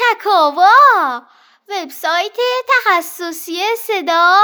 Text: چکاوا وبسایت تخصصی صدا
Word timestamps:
چکاوا 0.00 1.22
وبسایت 1.68 2.36
تخصصی 2.68 3.62
صدا 3.86 4.36